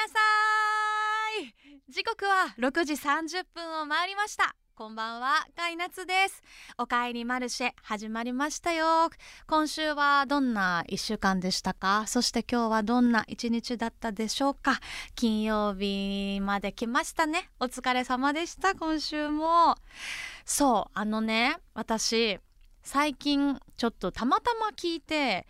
[0.00, 0.14] なさ
[1.42, 6.42] い時刻は6時30分を回りましたこんばんは、かいなつです。
[6.78, 9.10] おかえりマルシェ始まりましたよ。
[9.46, 12.04] 今週はどんな一週間でしたか？
[12.06, 14.80] そして今日はどんな一日だったでしょうか？
[15.14, 17.50] 金曜日まで来ましたね。
[17.60, 19.76] お疲れ様でした、今週も。
[20.46, 22.40] そう、あのね、私、
[22.82, 25.46] 最近ちょっとたまたま聞いて、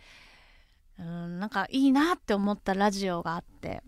[0.99, 3.81] うんなんかいいなって思ったラジオがあって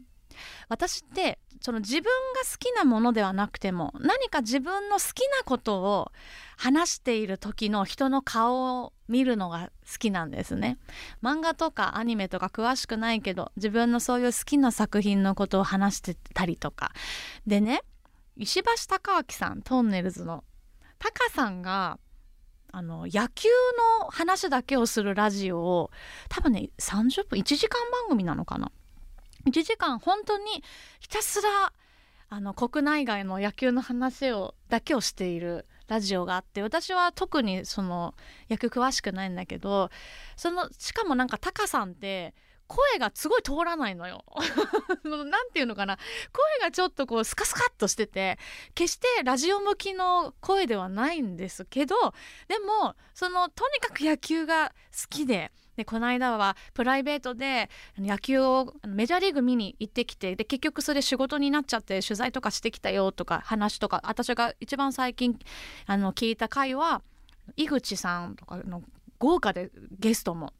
[0.69, 2.09] 私ってその自分が
[2.41, 6.11] 好きなものではなくても何か自分の好きなことを
[6.57, 10.77] 話している時の人の顔を見るのが好きなんですね。
[11.21, 16.91] 漫画とかアニメとか詳しくないけど自分のそういう好きな作品のことを話してたりとか。
[17.47, 17.81] でね
[18.37, 20.43] 石橋貴明さんトンネルズの
[20.99, 21.99] タカさんが
[22.71, 23.49] あの野球
[24.01, 25.91] の話だけをするラジオを
[26.27, 28.71] 多分ね30分1時間番組なのかな。
[29.45, 30.63] 1時間本当に
[30.99, 31.73] ひたすら
[32.29, 38.15] あの国内外の野球の話をだけをしているラジオがあって私は特にその
[38.49, 39.89] 野球詳しくないんだけど
[40.35, 42.33] そのしかもなんかタカさんって
[42.67, 44.23] 声がすごい通らないのよ。
[45.03, 45.97] なんていうのかな
[46.31, 48.39] 声がちょっとこうスカスカっとしてて
[48.73, 51.95] 決してラジオ向きの声ではないんですけど
[52.47, 55.51] でもそのとにかく野球が好きで。
[55.75, 65.37] でこの間はプライベートで野球をメジャーリーグ見に行ってきてで結局それ仕事になっちゃって取材とかしてきたよとか話とか私が一番最近
[65.85, 67.01] あの聞いた回は
[67.57, 68.83] 井口さんとかの
[69.19, 70.53] 豪華でゲストも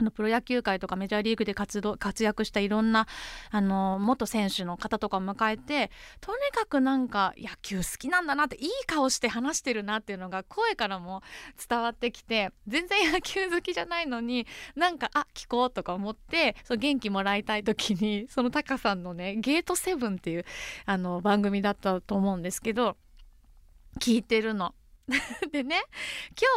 [0.00, 3.06] あのプロ野球界とかメジャーリーグで活動活躍したいろんな
[3.50, 11.22] あの元選手の方とかを迎えてとにかくなんか野球好きなんだなっていい顔して話してるなっていうのが声からも
[11.68, 20.44] 伝わってきて全然野球好きじゃないのになんかあ聞こうとか思ってそう元気もらいたい時にそのタカさんのね「ゲートセブン」っていう
[20.86, 22.96] あの番組だったと思うんですけど
[23.98, 24.74] 聞いてるの。
[25.52, 25.82] でね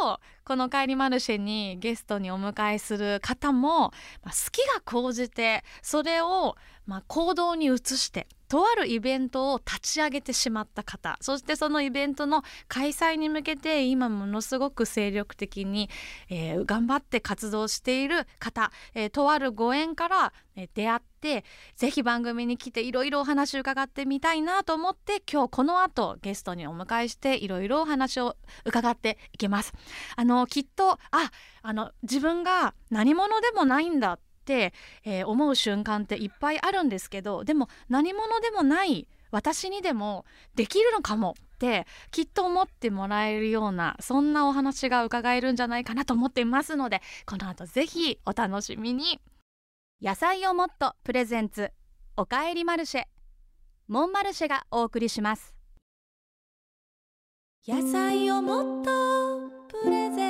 [0.00, 3.92] 今日この「帰りマルシェ」にゲストにお迎えする方も、
[4.22, 6.56] まあ、好きが高じてそれを、
[6.86, 15.90] まあ、行動に移してとあるイベントを立ち上げてしまった方そしてそのイベントの開催に向けて今ものすごく精力的に、
[16.30, 21.44] えー、頑張って活動している方、えー、とあるご縁から、えー、出会って
[21.74, 29.72] ぜひ番組に来ていろいろお話を伺ってみたいなと思って今日この後ゲストにお迎えしていろいろお話を伺っていきます。
[30.14, 30.98] あのきっとあ
[31.62, 34.20] あの自分が何者でもないんだ、
[34.52, 40.24] えー、思う瞬間っていっぱいあるんですけどでも何者でもない私にでも
[40.54, 49.20] できるのかもってきっと思ってもらえるようなそんなお話が伺えるんじゃないかなと思っていますのでこの後ぜひお楽しみに。
[50.02, 51.70] 野菜をもっとプレゼンツ
[52.16, 53.04] おかえりマルシェ。
[53.88, 55.54] モンマルシェがお送りします。
[57.66, 60.23] 野菜をもっとプレゼンツ。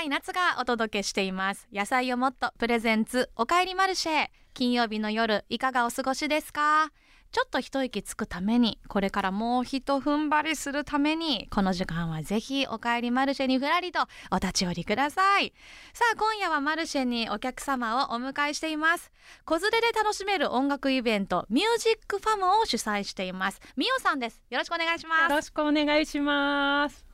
[0.00, 1.68] 甲斐夏がお届けしています。
[1.70, 3.28] 野菜をもっとプレゼンツ。
[3.36, 4.28] おかえりマルシェ。
[4.54, 6.90] 金曜日の夜いかがお過ごしですか？
[7.32, 14.00] ちょっと一息つくためにこれからもう一踏ん張りするためにこの時間はぜひおかえりマルシェにふらりと
[14.32, 15.52] お立ち寄りください。
[15.92, 19.12] さあ今夜はマルシェにお客様をお迎えしています。
[19.44, 23.60] 子連れで楽しめる音楽イベントミュージックファムを主催しています。
[23.76, 24.42] みおさんです。
[24.48, 25.30] よろしくお願いします。
[25.30, 27.04] よろしくお願いします。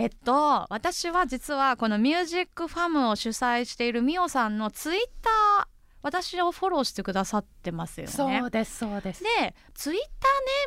[0.00, 5.66] えっと私は実はこのミュージックファムを主催しているみおさんのツイッター
[6.00, 8.12] 私をフォローしてくださってますよね。
[8.12, 9.22] そうですそうです。
[9.22, 10.10] でツイッターネ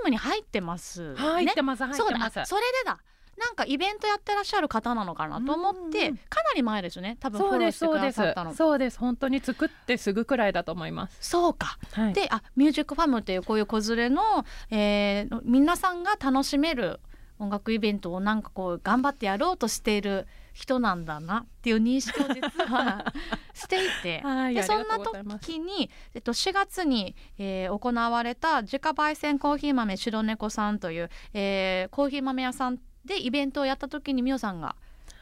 [0.02, 2.46] ームに入ってます、ね、入ってます入ってます。
[2.46, 3.00] それでだ。
[3.36, 7.18] なんかイベントやってらっしゃる方なのかなと思ってかなり前ですね。
[7.20, 8.54] 多分フォローしてくださったの。
[8.54, 9.00] そうです。
[9.00, 11.18] 本当に作ってすぐくらいだと思います。
[11.20, 17.00] そうか、はい、であミュージックファムっていうこういう子連れの、えー、皆さんが楽しめる
[17.40, 23.12] 音楽イベントをなんかこう頑張ってやろうとしている人なんだなっていう認識を実は
[23.54, 24.24] していて
[24.54, 34.76] でそんな時に、えっと、4月に、えー、行われた自家焙煎コーヒー豆白猫さんという、えー、コーヒー豆屋さんでイベントをやった時にみおさんが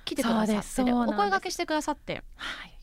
[0.06, 2.24] 来てくださってお声掛けしてくださって。
[2.36, 2.78] はい。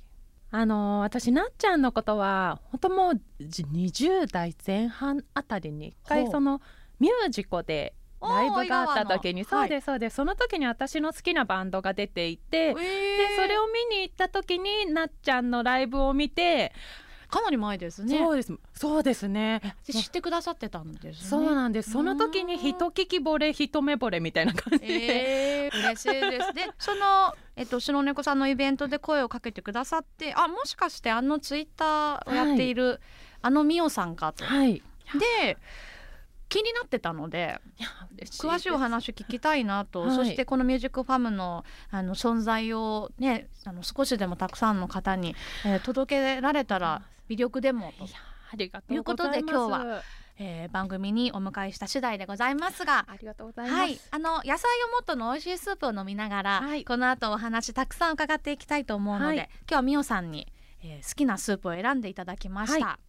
[0.51, 6.63] あのー、私なっちゃんのことは本当もう20代前半あたりに一回その
[7.01, 9.45] ミュージコでライブがあった時に。
[9.45, 12.81] そうですそうです、その時に私の好きなバンドが出ていて、で
[13.37, 16.73] それを見に行った時になっちゃんのライブを見て
[17.29, 18.19] かなり前ですね。
[18.19, 18.53] そうです。
[18.73, 19.61] そうですね。
[19.85, 21.29] 知ってくださってたんですね。
[21.29, 21.91] そうなんです。
[21.91, 26.55] その時に一聞き惚れ一目惚れみたいな感じで、えー、嬉しいです。
[26.55, 32.99] でそのえっと白猫さんのイベントで声をかけてくださってあもしかしてあのツイッターをやっている、はい、
[33.43, 34.83] あのミオさんかと、はい、
[35.41, 35.59] で
[36.49, 37.61] 気になってたので
[38.17, 45.37] 詳しいお話聞きたいなと、はい、そしてこのミュージックファムのあの存在をねあの少しでもたくさんの方に、
[45.67, 48.07] えー、届けられたら魅力でもと。
[48.91, 50.03] いうことで今日は。
[50.41, 60.47] えー、番組にお迎えした次第でございますがありがとうございます、はい、あの野菜をもっとの美味しいスープを飲みながら、はい、この後お話たくさん伺っていきたいと思うので、はい、今日はみおさんに、
[60.85, 63.01] えー、好きなスープを選んでいただきました、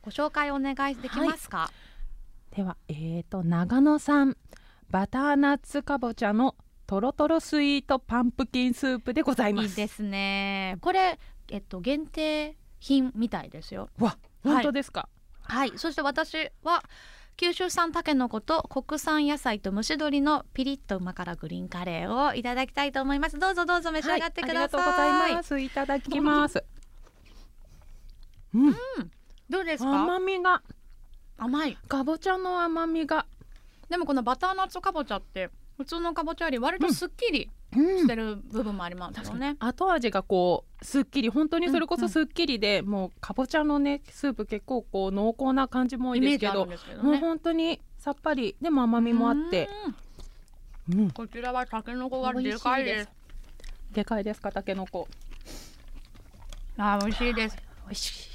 [0.00, 1.72] ご紹介お願いできますか、
[2.56, 4.36] ではえーと長野産
[4.90, 6.56] バターナッツかぼちゃの
[6.86, 9.68] とろとろスイートパンプキンスープでございます。
[9.68, 10.76] いいですね。
[10.80, 11.18] これ
[11.48, 13.88] えっと限定品みたいですよ。
[13.98, 15.08] わ本当ですか、
[15.42, 16.82] はい、はい、そして私は
[17.36, 23.38] 九州産たけのこと国産野菜と蒸し鶏のピリッとうま辛グリーンカレーをいただきたいと思います。
[23.38, 25.60] どうぞどうぞ召し上がってください、はい、ありがとうございます。
[25.60, 26.64] いただきます。
[28.52, 28.74] うん、
[29.48, 30.02] どうですか？
[30.02, 30.60] 甘みが
[31.42, 31.78] 甘い。
[31.88, 33.24] かぼちゃの甘みが。
[33.88, 49.68] でもこのバターナッツかぼちゃって普通のかぼちゃより割とすっきりしてる部分もありますよね、うんうん、後味がこうすっきり本当にそれこそすっきりで、うんうん、もうかぼちゃのねスープ結構こう濃厚な感じも多いですけど、ね、もう本当にさっぱりでも甘みもあって。
[50.92, 53.10] うん、こちらはたけのこがでかいです。
[53.92, 55.08] でかいですかたけのこ
[56.76, 57.56] あ美味しいです。
[57.86, 58.30] 美味しい。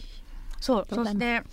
[0.59, 0.87] そう。
[0.89, 1.43] そして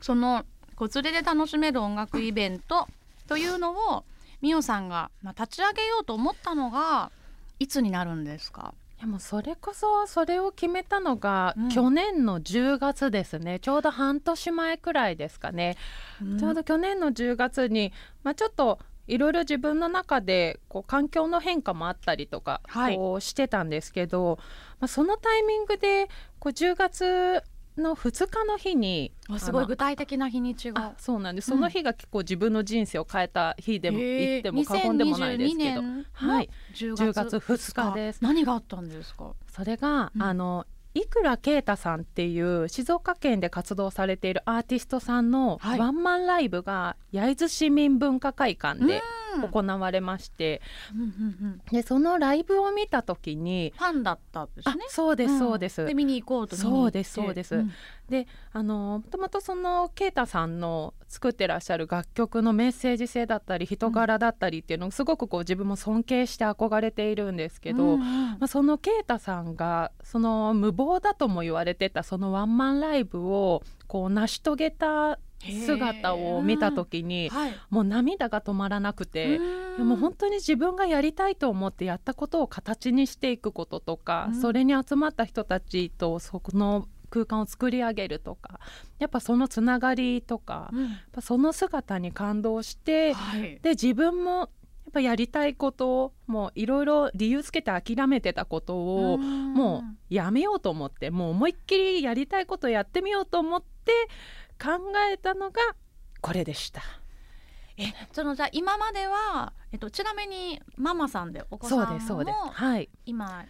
[0.00, 0.44] その
[0.76, 2.88] 子連れで楽しめる音楽イベント
[3.28, 4.04] というのを
[4.40, 7.10] みおさんが、まあ、立ち上げようと思ったのが
[7.58, 8.74] いつになるんですか？
[9.00, 13.58] でもそれこそそれを決めたのが、去年の10月ですね。
[13.58, 15.78] ちょうど半年前くらいですかね、
[16.22, 17.94] うん、ちょうど去年の10月に、
[18.24, 22.60] まあ、ちょっといろいろ自分の中でこう環境の変化もあったりとか、
[22.94, 24.38] こうしてたんですけど、
[24.80, 26.08] まあ、そのタイミングで
[26.38, 27.42] こう10月
[27.80, 30.94] の2日の日にすごい具体的な日にちが。
[30.98, 35.82] そうなんです、その日が結構自分の人生を変えた日でも言っても過言でもないですけど、
[36.12, 38.22] はい、10月 ,10 日です。
[38.22, 39.34] 何があったんですか？
[39.48, 49.00] それが、うん、あのいくら啓太さんっていう静岡県で活動されているアーティストさんのワンマンライブが焼津市民文化会館で
[49.50, 50.60] 行われまして、
[51.70, 54.84] でそのライブを見た時にファンだったんですね。
[54.88, 57.72] そうですそうです、で見に行こうとそうですそうです、うん、
[58.08, 75.18] であのもともとその啓太さんの作ってらっしゃる楽曲のメッセージ性だったり人柄だったりっていうのをすごくこう自分も尊敬して憧れているんですけど、うんうん、まあ、その啓太さんがその無謀だとも言われてたそのワンマンライブをこう成し遂げた
[75.66, 79.38] 姿を見た時に、はい、もう涙が止まらなくて
[79.78, 88.60] もう本当に自分がやりたいと思ってやったことを形にしていくこととか、それに集まった人たちとその空間を作り上げるとか
[88.98, 94.48] やっぱそのつながりとか、うん、その姿に感動して、はい、で自分もやっ
[94.92, 104.12] ぱやりたいことをもういろいろ理由つけて諦めてたことをもうやめようと思ってもう思いっきりやりたいことをやってみようと思って
[104.62, 104.70] 考
[105.12, 105.60] えたのが
[106.20, 106.82] これでした。
[107.76, 113.46] えそのじゃあ今までは、えっと、ちなみにママさんでお子さんもそうですそうです、はい、今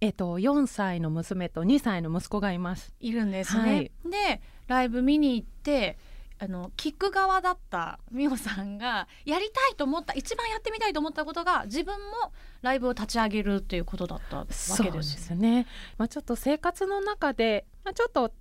[0.00, 2.94] えっと、4歳の娘と2歳の息子がいます。
[3.00, 5.98] いるんですね、はい、でライブ見に行って
[6.38, 14.90] あの聞く側だった美穂さんがやりたいと思った一番やってみたいと思ったことが自分もライブを立ち上げるっていうことだったわけですね。
[14.90, 15.66] ですね。
[15.98, 18.32] まあ、ちょっと生活の中で、まあ、ちょっと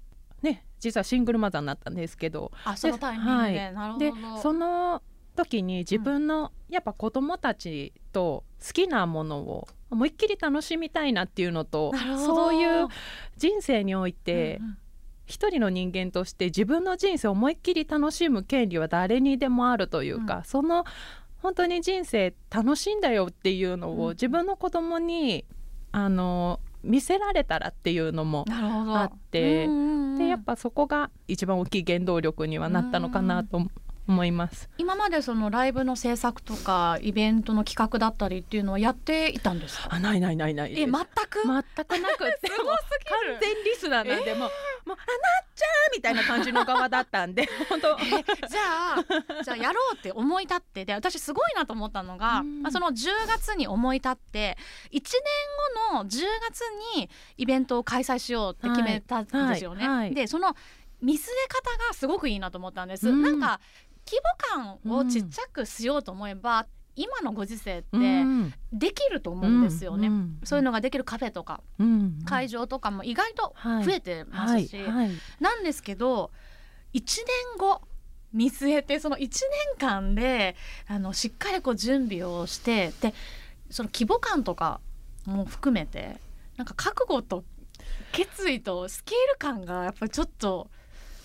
[0.41, 2.51] ね実はシングルマザーになったんですけど。
[2.63, 4.05] あそのタイミングで、はい、なるほど。
[4.05, 5.01] でその
[5.36, 12.88] 時に自分の、やっぱ子供たちと好きなものを思いっきり楽しみたいなっていうのとそういう
[13.38, 14.77] 人生において、うんうん。
[15.25, 20.86] 一人の人間として自分の人生を思いっきり楽しむ権利は誰にでもあるというか、うん、その
[21.38, 25.46] 本当に人生楽しいんだよっていうのを自分の子供に
[25.91, 29.67] あの見せられたらっていうのもあって、
[30.17, 33.69] でやっぱそこが一番大きい原動力にはなったのかなと思
[34.25, 34.70] います。
[34.78, 39.89] 今までそのライブの制作とかイベントの企画だったりっていうのはやっていたんですか？
[39.92, 40.74] あないないないない。
[40.74, 40.96] え全く？
[40.96, 41.68] 全くなくて。
[42.50, 44.50] すごすぎ完全リスナーなんでももう
[44.86, 44.98] 「あなっ
[45.56, 47.98] ちゃん!」みたいな感じの側だったんで 本当。
[47.98, 52.62] じゃあじゃあやろうって思い立ってで私すごいなと思ったのが、うん。
[52.63, 54.58] まあ、その10月に思い立って
[54.92, 55.01] 1年
[55.92, 56.62] 後の10月
[56.96, 59.88] にイベントを開催しようって決めたんですよね。
[59.88, 59.98] はい。
[59.98, 60.13] はい。
[60.13, 60.56] でその
[61.01, 63.08] 見据え方がすごくいいなと思ったんです。
[63.10, 63.22] うん。
[63.22, 63.62] なんか
[64.10, 64.18] 規
[64.56, 68.54] 模感をちっちゃくしようと思えば、今のご時世ってうん。
[68.74, 70.10] できると思うんですよね。
[70.10, 70.39] ん。
[70.44, 72.20] そういうのができるカフェとかうん。
[72.25, 74.92] 会場とかも意外とはい増えてますし、はい。
[74.92, 75.12] はい。
[75.39, 76.32] なんですけど
[76.94, 77.82] 1年後
[78.34, 79.30] 見据えてその1年
[79.80, 80.56] 間で
[80.88, 83.13] あのしっかりこう準備をしてで
[83.70, 84.82] その規模感とか
[85.25, 86.18] も含めて
[86.58, 87.44] なんか覚悟と
[88.12, 90.70] 決意とスケール感がやっぱりちょっと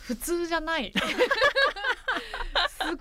[0.01, 0.93] 普通じゃない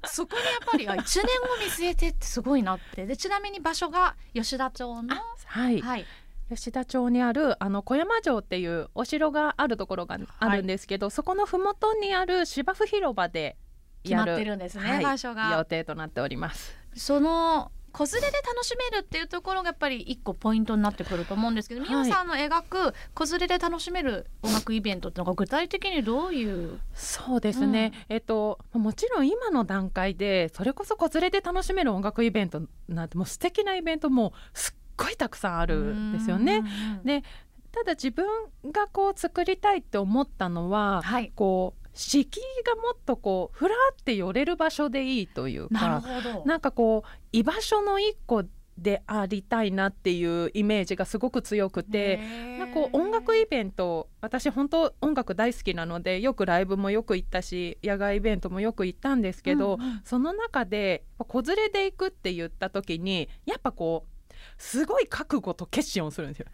[0.05, 3.05] そそこにやっぱりあ1年後見据えてってすごいなって。
[3.05, 5.81] でちなみに場所が吉田町のはい。
[5.81, 6.05] はい。
[6.49, 13.57] 吉田町にあるあの小山城っていうお城があるところがあるんですけど、そこの麓にある芝生広場で
[14.03, 15.51] 決まやるってるんですね、はい場所が。
[15.57, 16.77] 予定となっております。
[16.95, 21.89] その子連れで楽しめるっていうところがやっぱり一個ポイントになってくると思うんですけど、はい。
[21.89, 26.79] みおさんの描く子連れで楽しめる音楽イベントっていうのが具体的にどういう？
[26.95, 36.57] そうですね、えっともちろん今の段階でそれこそ子連れで楽しめる音楽イベントなんてもう素敵なイベントもすっごいたくさんあるんですよね。
[36.57, 37.03] うんうんうん。
[37.03, 37.23] で
[37.71, 38.25] ただ自分
[38.71, 41.31] がこう作りたいって思ったのははい。
[41.35, 46.03] こう敷居がもっとこうふらって寄れる場所でいいというか
[46.45, 48.43] なんかこう居場所の一個
[48.77, 52.19] でありたいなっていうイメージがすごく強くて。
[52.63, 64.12] なんかこう音楽イベント私本当音楽大好きなのでよくライブもよく行ったし野外イベントもよく行ったんですけど、うんうんその中で子連れで行くって言った時にやっぱこう
[64.57, 66.45] すごい覚悟と決心をするんですよ。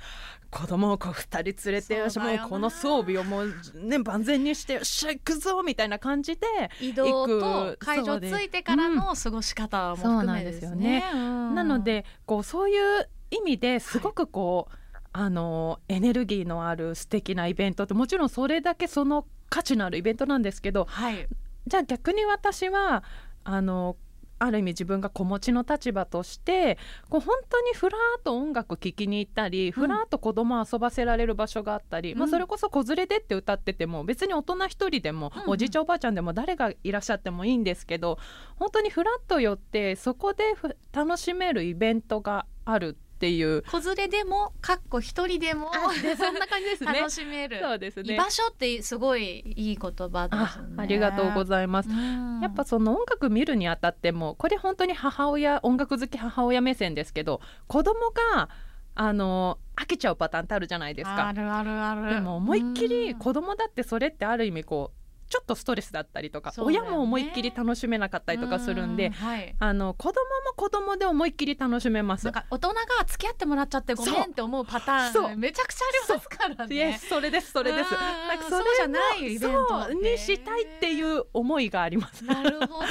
[0.52, 2.42] 子供をこう2人連れてよしそうだよな。
[2.44, 6.48] もうこの装備をもうね万全にしてよっしゃ行くぞみたいな感じで
[6.82, 10.62] 移動と会場着いてからの過ごし方も含めですね。
[10.62, 11.56] そうなんですうん。
[11.56, 14.76] なのでこうそういう意味ですごくこう、
[15.12, 21.28] あのエネルギーのある素敵なイベントってもちろんそれだけその価値のあるイベントなんですけどはい。
[21.68, 23.04] じゃあ逆に私は
[23.44, 23.98] あの
[24.40, 26.78] ある意味自分が子持ちの立場として
[27.10, 35.42] こう本当にふらーっと音楽聴きに行ったり、ふらーっと子供遊ばせられる場所があったり、まあ、うんそれこそ子連れでって歌ってても別に大人一人でも、うん。
[35.44, 38.20] うんおじいちゃんおばあちゃんでも誰がいらっしゃってもいいんですけど
[38.56, 43.64] 本当にふらっと寄ってそこでふ楽しめるイベントがあるっていう。
[43.64, 45.72] 子連れでもかっこ一人でも
[46.04, 47.10] でそんな感じですね楽。
[47.10, 47.60] しめる。
[47.60, 50.44] そうですね居場所ってすごいいい言葉でね。
[50.78, 51.90] ありがとうございます。
[51.90, 58.50] うんやっぱその音楽見るにあたってもこれ本当に母親音楽好き母親目線ですけど子供が
[58.96, 61.34] あの飽きちゃうパターンってあるじゃないですあか。
[61.34, 62.14] るあるある。
[62.16, 64.99] でも思いっきりうん子供だってそれってある意味こう
[65.30, 69.56] ちょっとストレスだったりとか、ね親も思いっきり楽しめなかったりとかするんで、うはい。
[69.60, 72.34] あの子供も子供で思いっきり楽しめますなん。
[72.34, 76.98] か大人が付き合ってもらっちゃってごめんって思うパタそうーンめちゃくちゃありますからね。
[77.00, 77.94] スそれですそれです。
[77.94, 82.26] うんなんかそうじゃないイベントそうにしたいっていう思いがあります。
[82.26, 82.86] なるほど。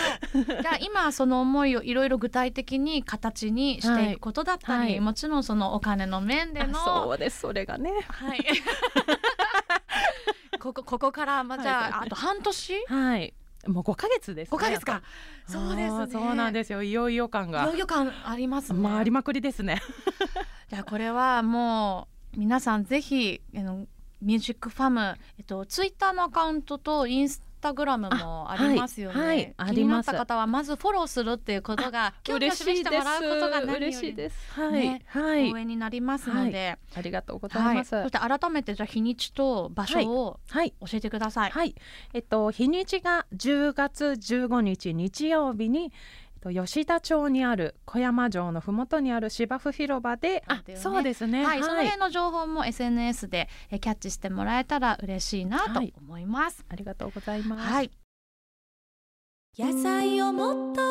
[0.45, 7.91] じゃあ今その思いをいろいろ具体的に形にしていくことだったり、はいはいもちろんそのお金の面でのあそうですそれがね。
[8.09, 8.41] はい。
[10.59, 12.85] ここここからまあじゃあ、はいあと半年？
[12.87, 13.35] はい。
[13.67, 14.57] もう5ヶ月です、ね。
[14.57, 15.03] 5ヶ月か。
[15.47, 16.07] そうですね。
[16.13, 16.83] そうなんですよ。
[16.83, 17.65] いよいよ感が。
[17.65, 18.79] いよいよ感ありますね。
[18.79, 19.83] まあありまくりですね。
[20.71, 23.87] じゃあこれはもう皆さんぜひあの
[24.21, 29.15] ミュージックファムえっとツイッターのアカウントとインスタグラムもありますよね。
[29.17, 34.37] あはいはいあ気になっりますた方はまずフォローするっていうことが興味を示してもらうことが何よ嬉しいりです。
[34.53, 35.59] はい、ねはい応。
[35.59, 37.95] 援になりますので、ありがとうござはいい、ます。
[37.95, 38.05] はい。
[38.05, 40.75] そして改めてじゃあ日にちと場所をはい。
[40.81, 41.51] 教えてください。
[41.51, 41.75] はい。
[42.15, 45.93] えっと日にちが10月15日日曜日に。
[46.45, 51.45] えっと吉田町にある小山城のふもとにある芝生広場で、ねそうですね。
[51.45, 56.65] はい、その辺の情報も SNS でえキャッチしてもらえたら嬉しいなとはい思います。
[56.69, 57.73] ありがとうございます。
[57.73, 57.91] はい。
[59.59, 60.83] 野菜をもっと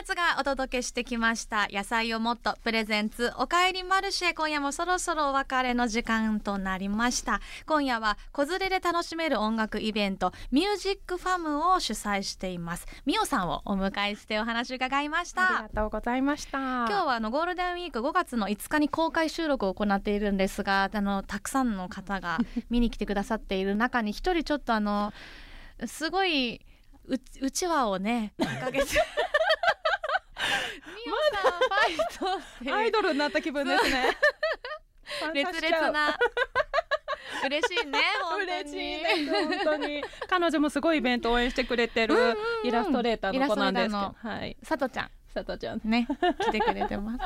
[0.00, 16.58] カイナツがお届けしてきました野菜をもっとプレゼンツおかえりマルシェ今夜もそろそろお別れの時間となりました今夜は子連れで楽しめる音楽イベントミュージックファムを主催していますみおさんをお迎えしてお話伺いましたありがとうございました。
[16.58, 22.38] 今日はあのゴールデンウィーク5月の5日に公開収録を行っているんですがあのたくさんの方が
[22.70, 25.12] 見に来てくださっている中に一人ちょっとあの
[25.84, 26.62] すごい
[27.04, 28.86] ううちわをね掲げて。
[31.40, 34.16] ファトアイドルになった気分ですね。
[35.34, 36.16] 熱烈な。
[37.44, 38.44] 嬉しいね本当に。
[38.44, 40.04] 嬉しいです本当に。
[40.28, 44.16] 彼女もすごいイベント応援してくれてるイラストレーターの子なんですけど。
[44.16, 44.56] はい。
[44.62, 45.10] さとちゃん。
[45.32, 45.80] さとちゃん。
[45.84, 46.08] ね
[46.40, 47.20] 来てくれてます。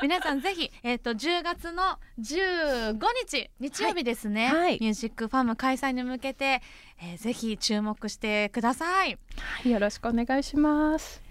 [0.00, 4.58] 皆さんぜひえっ、と10月の15日日曜日ですね、はい。
[4.58, 4.78] はい。
[4.80, 6.62] ミュージックファーム開催に向けて、
[7.00, 9.18] えーぜひ注目してください
[9.64, 11.21] よろしくお願いします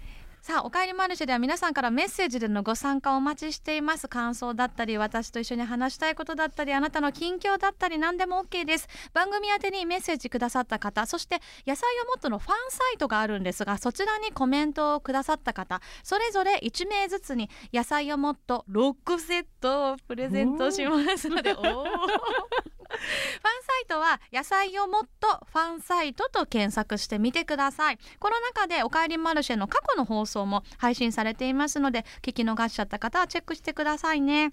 [0.42, 4.08] さあおかえりマルシェでは皆さんからメッセージでのご参加をお待ちしています。
[4.08, 8.88] 感想だったり私と一緒に話したいことだったりあなたの近況だったり何でも OK です。
[9.14, 21.54] 番組宛てにメッセージくださった方そして野菜をもっとのファンサイトがあるんですがそちらにコメントをくださった方それぞれ1名ずつに野菜をもっと6セットをプレゼントしますので
[22.92, 23.02] ファン
[23.62, 27.98] サイトは野菜をもっとファンサイトと検索してみてください。
[28.18, 34.52] この中でおかえりマルシェの過去の放送も配信されていますので聞き逃しちゃった方はチェックしてくださいね。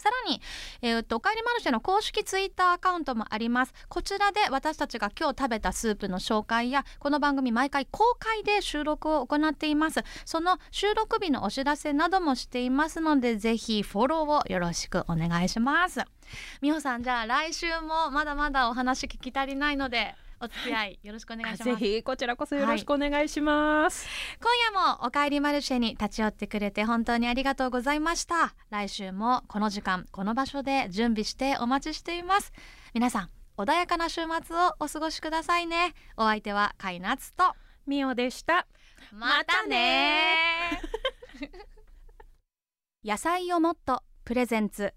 [0.00, 0.40] さらに、
[0.80, 3.74] えーっとおかえりマルシェの公式ツイッターアカウントもあります。
[3.90, 10.02] こちらで私たちが今日食べたスープの紹介やこの番組毎回公開で収録を行っています。
[10.24, 16.00] その収録日のお知らせなどもしていますのでぜひフォローをよろしくお願いします。
[16.62, 24.08] 美穂さんじゃあ来週もまだまだお話聞き足りないのでお付き合いよろしくお願いします、ぜひこちらこそよろしくお願いします、
[24.40, 24.50] 今
[24.82, 28.54] 夜もおかえりマルシェに立ち寄ってくれて本当にありがとうございました。
[28.70, 32.52] 来週もこの時間この場所で準備してお待ちしています。
[32.94, 35.92] 皆さん穏やかな週末をお過ごしくださいね。
[36.16, 37.52] お相手はカイナツと
[37.86, 38.66] みおでした。
[39.12, 40.80] またね
[43.04, 44.94] 野菜をもっとプレゼンツ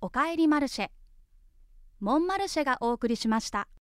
[0.00, 0.88] おかえりマルシェ。
[2.00, 3.68] モンマルシェがお送りしました